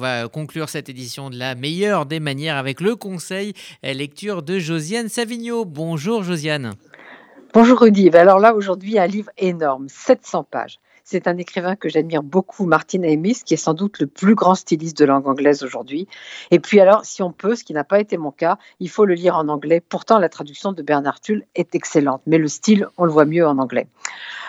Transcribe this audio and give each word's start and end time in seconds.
On 0.00 0.04
va 0.04 0.28
conclure 0.28 0.68
cette 0.68 0.88
édition 0.88 1.28
de 1.28 1.36
la 1.36 1.56
meilleure 1.56 2.06
des 2.06 2.20
manières 2.20 2.56
avec 2.56 2.80
le 2.80 2.94
conseil 2.94 3.52
lecture 3.82 4.44
de 4.44 4.60
Josiane 4.60 5.08
Savigno. 5.08 5.64
Bonjour 5.64 6.22
Josiane. 6.22 6.74
Bonjour 7.52 7.80
Rudy. 7.80 8.08
Ben 8.08 8.20
alors 8.20 8.38
là, 8.38 8.54
aujourd'hui, 8.54 8.96
un 9.00 9.08
livre 9.08 9.32
énorme, 9.38 9.88
700 9.88 10.44
pages. 10.44 10.78
C'est 11.10 11.26
un 11.26 11.38
écrivain 11.38 11.74
que 11.74 11.88
j'admire 11.88 12.22
beaucoup, 12.22 12.66
Martin 12.66 13.02
Amis, 13.02 13.40
qui 13.42 13.54
est 13.54 13.56
sans 13.56 13.72
doute 13.72 13.98
le 13.98 14.06
plus 14.06 14.34
grand 14.34 14.54
styliste 14.54 14.98
de 14.98 15.06
langue 15.06 15.26
anglaise 15.26 15.62
aujourd'hui. 15.62 16.06
Et 16.50 16.58
puis 16.58 16.80
alors, 16.80 17.06
si 17.06 17.22
on 17.22 17.32
peut, 17.32 17.54
ce 17.54 17.64
qui 17.64 17.72
n'a 17.72 17.82
pas 17.82 17.98
été 17.98 18.18
mon 18.18 18.30
cas, 18.30 18.58
il 18.78 18.90
faut 18.90 19.06
le 19.06 19.14
lire 19.14 19.34
en 19.34 19.48
anglais. 19.48 19.80
Pourtant, 19.80 20.18
la 20.18 20.28
traduction 20.28 20.72
de 20.72 20.82
Bernard 20.82 21.22
Tulle 21.22 21.46
est 21.54 21.74
excellente, 21.74 22.20
mais 22.26 22.36
le 22.36 22.46
style, 22.46 22.88
on 22.98 23.06
le 23.06 23.10
voit 23.10 23.24
mieux 23.24 23.46
en 23.46 23.56
anglais. 23.56 23.86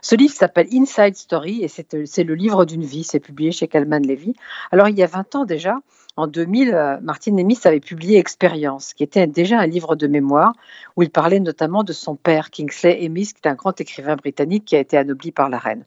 Ce 0.00 0.14
livre 0.14 0.32
s'appelle 0.32 0.66
Inside 0.72 1.16
Story 1.16 1.62
et 1.62 1.68
c'est 1.68 2.24
le 2.24 2.34
livre 2.34 2.64
d'une 2.64 2.84
vie. 2.84 3.04
C'est 3.04 3.20
publié 3.20 3.52
chez 3.52 3.68
Calman 3.68 4.00
Levy. 4.00 4.34
Alors, 4.72 4.88
il 4.88 4.96
y 4.96 5.02
a 5.02 5.06
20 5.06 5.34
ans 5.34 5.44
déjà, 5.44 5.80
en 6.16 6.26
2000, 6.26 6.72
euh, 6.72 6.96
Martin 7.02 7.36
Amis 7.36 7.58
avait 7.64 7.80
publié 7.80 8.18
Expérience, 8.18 8.94
qui 8.94 9.02
était 9.02 9.26
déjà 9.26 9.58
un 9.58 9.66
livre 9.66 9.94
de 9.94 10.06
mémoire 10.06 10.54
où 10.96 11.02
il 11.02 11.10
parlait 11.10 11.40
notamment 11.40 11.84
de 11.84 11.92
son 11.92 12.16
père, 12.16 12.50
Kingsley 12.50 13.04
Amis, 13.04 13.26
qui 13.26 13.40
est 13.44 13.48
un 13.48 13.54
grand 13.54 13.78
écrivain 13.78 14.16
britannique 14.16 14.64
qui 14.64 14.74
a 14.74 14.78
été 14.78 14.96
anobli 14.96 15.32
par 15.32 15.50
la 15.50 15.58
reine. 15.58 15.84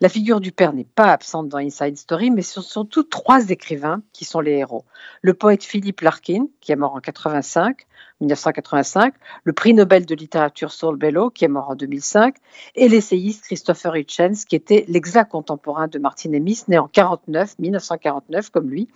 La 0.00 0.08
figure 0.08 0.40
du 0.40 0.52
père 0.52 0.72
n'est 0.72 0.84
pas 0.84 1.10
absente 1.10 1.48
dans 1.48 1.58
Inside 1.58 1.96
Story, 1.96 2.30
mais 2.30 2.42
ce 2.42 2.60
sont 2.60 2.62
surtout 2.62 3.02
trois 3.02 3.50
écrivains 3.50 4.00
qui 4.12 4.24
sont 4.24 4.38
les 4.38 4.52
héros. 4.52 4.84
Le 5.22 5.34
poète 5.34 5.64
Philippe 5.64 6.02
Larkin, 6.02 6.46
qui 6.60 6.70
est 6.70 6.76
mort 6.76 6.94
en 6.94 7.00
85, 7.00 7.84
1985, 8.20 9.12
le 9.42 9.52
prix 9.52 9.74
Nobel 9.74 10.06
de 10.06 10.14
littérature 10.14 10.70
Saul 10.70 10.96
Bellow, 10.96 11.30
qui 11.30 11.44
est 11.44 11.48
mort 11.48 11.70
en 11.70 11.74
2005, 11.74 12.36
et 12.76 12.88
l'essayiste 12.88 13.42
Christopher 13.42 13.96
Hitchens, 13.96 14.44
qui 14.48 14.54
était 14.54 14.84
l'exact 14.86 15.32
contemporain 15.32 15.88
de 15.88 15.98
Martin 15.98 16.32
Amis, 16.32 16.62
né 16.68 16.78
en 16.78 16.86
49, 16.86 17.58
1949 17.58 18.50
comme 18.50 18.70
lui, 18.70 18.86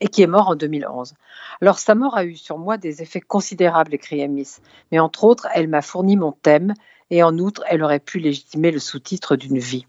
et 0.00 0.08
qui 0.08 0.20
est 0.20 0.26
mort 0.26 0.48
en 0.48 0.54
2011. 0.54 1.14
Alors 1.62 1.78
sa 1.78 1.94
mort 1.94 2.14
a 2.14 2.26
eu 2.26 2.36
sur 2.36 2.58
moi 2.58 2.76
des 2.76 3.00
effets 3.00 3.22
considérables, 3.22 3.94
écrit 3.94 4.22
Amis, 4.22 4.56
mais 4.90 4.98
entre 4.98 5.24
autres, 5.24 5.48
elle 5.54 5.68
m'a 5.68 5.80
fourni 5.80 6.18
mon 6.18 6.32
thème, 6.32 6.74
et 7.08 7.22
en 7.22 7.38
outre, 7.38 7.62
elle 7.68 7.82
aurait 7.82 8.00
pu 8.00 8.18
légitimer 8.18 8.70
le 8.70 8.78
sous-titre 8.78 9.36
d'une 9.36 9.58
vie. 9.58 9.84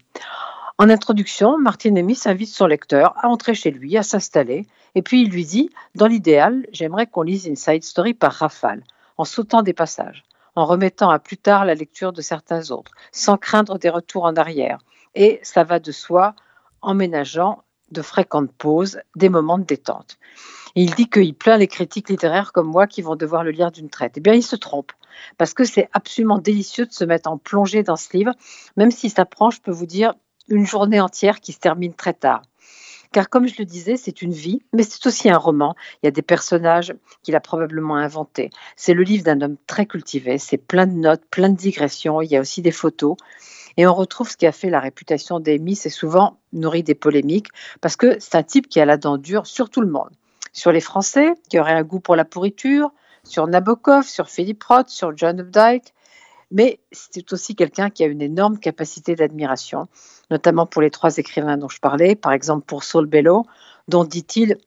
En 0.76 0.90
introduction, 0.90 1.56
Martin 1.56 1.94
Amis 1.94 2.18
invite 2.24 2.48
son 2.48 2.66
lecteur 2.66 3.14
à 3.24 3.28
entrer 3.28 3.54
chez 3.54 3.70
lui, 3.70 3.96
à 3.96 4.02
s'installer, 4.02 4.66
et 4.96 5.02
puis 5.02 5.22
il 5.22 5.30
lui 5.30 5.44
dit 5.44 5.70
Dans 5.94 6.08
l'idéal, 6.08 6.66
j'aimerais 6.72 7.06
qu'on 7.06 7.22
lise 7.22 7.46
une 7.46 7.54
side 7.54 7.84
story 7.84 8.12
par 8.12 8.32
rafale, 8.32 8.82
en 9.16 9.24
sautant 9.24 9.62
des 9.62 9.72
passages, 9.72 10.24
en 10.56 10.64
remettant 10.64 11.10
à 11.10 11.20
plus 11.20 11.36
tard 11.36 11.64
la 11.64 11.76
lecture 11.76 12.12
de 12.12 12.20
certains 12.20 12.72
autres, 12.72 12.90
sans 13.12 13.36
craindre 13.36 13.78
des 13.78 13.88
retours 13.88 14.24
en 14.24 14.34
arrière. 14.34 14.78
Et 15.14 15.38
ça 15.44 15.62
va 15.62 15.78
de 15.78 15.92
soi, 15.92 16.34
en 16.82 16.94
ménageant 16.94 17.62
de 17.92 18.02
fréquentes 18.02 18.50
pauses, 18.50 18.98
des 19.14 19.28
moments 19.28 19.58
de 19.58 19.64
détente. 19.64 20.18
il 20.74 20.92
dit 20.96 21.08
qu'il 21.08 21.36
plaint 21.36 21.60
les 21.60 21.68
critiques 21.68 22.08
littéraires 22.08 22.52
comme 22.52 22.66
moi 22.66 22.88
qui 22.88 23.00
vont 23.00 23.14
devoir 23.14 23.44
le 23.44 23.52
lire 23.52 23.70
d'une 23.70 23.90
traite. 23.90 24.14
Eh 24.16 24.20
bien, 24.20 24.32
il 24.32 24.42
se 24.42 24.56
trompe, 24.56 24.90
parce 25.38 25.54
que 25.54 25.62
c'est 25.62 25.88
absolument 25.92 26.38
délicieux 26.38 26.86
de 26.86 26.92
se 26.92 27.04
mettre 27.04 27.30
en 27.30 27.38
plongée 27.38 27.84
dans 27.84 27.94
ce 27.94 28.16
livre, 28.16 28.32
même 28.76 28.90
si 28.90 29.08
ça 29.08 29.24
prend, 29.24 29.50
je 29.50 29.60
peux 29.60 29.70
vous 29.70 29.86
dire, 29.86 30.14
une 30.48 30.66
journée 30.66 31.00
entière 31.00 31.40
qui 31.40 31.52
se 31.52 31.58
termine 31.58 31.94
très 31.94 32.14
tard. 32.14 32.42
Car 33.12 33.28
comme 33.28 33.46
je 33.46 33.54
le 33.60 33.64
disais, 33.64 33.96
c'est 33.96 34.22
une 34.22 34.32
vie, 34.32 34.60
mais 34.72 34.82
c'est 34.82 35.06
aussi 35.06 35.30
un 35.30 35.38
roman. 35.38 35.76
Il 36.02 36.06
y 36.06 36.08
a 36.08 36.10
des 36.10 36.20
personnages 36.20 36.94
qu'il 37.22 37.36
a 37.36 37.40
probablement 37.40 37.94
inventés. 37.94 38.50
C'est 38.74 38.92
le 38.92 39.04
livre 39.04 39.22
d'un 39.22 39.40
homme 39.40 39.56
très 39.68 39.86
cultivé, 39.86 40.36
c'est 40.38 40.58
plein 40.58 40.88
de 40.88 40.94
notes, 40.94 41.22
plein 41.30 41.48
de 41.48 41.56
digressions, 41.56 42.20
il 42.22 42.30
y 42.32 42.36
a 42.36 42.40
aussi 42.40 42.60
des 42.60 42.72
photos. 42.72 43.16
Et 43.76 43.86
on 43.86 43.94
retrouve 43.94 44.28
ce 44.28 44.36
qui 44.36 44.46
a 44.46 44.52
fait 44.52 44.68
la 44.68 44.80
réputation 44.80 45.38
d'Amy, 45.38 45.76
c'est 45.76 45.90
souvent 45.90 46.38
nourri 46.52 46.82
des 46.82 46.96
polémiques, 46.96 47.48
parce 47.80 47.94
que 47.94 48.16
c'est 48.18 48.34
un 48.34 48.42
type 48.42 48.68
qui 48.68 48.80
a 48.80 48.84
la 48.84 48.96
dent 48.96 49.16
dure 49.16 49.46
sur 49.46 49.70
tout 49.70 49.80
le 49.80 49.88
monde. 49.88 50.10
Sur 50.52 50.72
les 50.72 50.80
Français, 50.80 51.34
qui 51.48 51.60
auraient 51.60 51.72
un 51.72 51.84
goût 51.84 52.00
pour 52.00 52.16
la 52.16 52.24
pourriture, 52.24 52.90
sur 53.22 53.46
Nabokov, 53.46 54.06
sur 54.06 54.28
Philippe 54.28 54.64
Roth, 54.64 54.88
sur 54.88 55.16
John 55.16 55.40
Updike, 55.40 55.94
mais 56.50 56.80
c'est 56.92 57.32
aussi 57.32 57.54
quelqu'un 57.54 57.90
qui 57.90 58.04
a 58.04 58.06
une 58.06 58.22
énorme 58.22 58.58
capacité 58.58 59.14
d'admiration, 59.14 59.88
notamment 60.30 60.66
pour 60.66 60.82
les 60.82 60.90
trois 60.90 61.16
écrivains 61.16 61.56
dont 61.56 61.68
je 61.68 61.80
parlais, 61.80 62.14
par 62.14 62.32
exemple 62.32 62.64
pour 62.66 62.84
Saul 62.84 63.06
Bellow, 63.06 63.44
dont 63.88 64.04
dit-il 64.04 64.58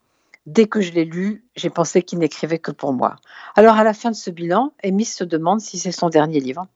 Dès 0.46 0.66
que 0.66 0.79
je 0.79 0.94
l'ai 0.94 1.03
lu, 1.03 1.44
j'ai 1.57 1.69
pensé 1.69 2.03
qu'il 2.03 2.19
n'écrivait 2.19 2.59
que 2.59 2.72
pour 2.72 2.94
moi. 2.94 3.18
Alors 3.57 3.75
à 3.75 3.84
la 3.84 3.94
fin 3.94 4.12
de 4.12 4.16
ce 4.16 4.29
bilan, 4.29 4.72
Amy 4.81 5.03
se 5.03 5.25
demande 5.25 5.59
si 5.59 5.78
c'est 5.78 5.91
son 5.91 6.07
dernier 6.07 6.40
livre. 6.40 6.68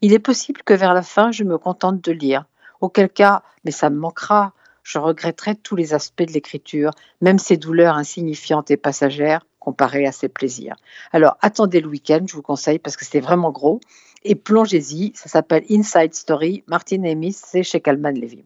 Il 0.00 0.12
est 0.12 0.18
possible 0.18 0.62
que 0.64 0.74
vers 0.74 0.94
la 0.94 1.02
fin, 1.02 1.30
je 1.30 1.44
me 1.44 1.56
contente 1.56 2.02
de 2.02 2.10
lire. 2.10 2.46
Auquel 2.80 3.08
cas, 3.08 3.42
mais 3.64 3.70
ça 3.70 3.88
me 3.88 3.98
manquera, 3.98 4.52
je 4.82 4.98
regretterai 4.98 5.54
tous 5.54 5.76
les 5.76 5.94
aspects 5.94 6.24
de 6.24 6.32
l'écriture, 6.32 6.90
même 7.20 7.38
ses 7.38 7.56
douleurs 7.56 7.94
insignifiantes 7.94 8.72
et 8.72 8.76
passagères 8.76 9.44
comparées 9.60 10.06
à 10.06 10.12
ses 10.12 10.28
plaisirs. 10.28 10.74
Alors 11.12 11.36
attendez 11.40 11.80
le 11.80 11.88
week-end, 11.88 12.24
je 12.26 12.34
vous 12.34 12.42
conseille, 12.42 12.80
parce 12.80 12.96
que 12.96 13.04
c'est 13.04 13.20
vraiment 13.20 13.52
gros 13.52 13.80
et 14.24 14.34
plongez-y. 14.34 15.12
Ça 15.14 15.28
s'appelle 15.28 15.64
Inside 15.70 16.14
Story. 16.14 16.64
Martin 16.66 17.04
Amis, 17.04 17.32
c'est 17.32 17.62
chez 17.62 17.80
Calman 17.80 18.10
Levy. 18.10 18.44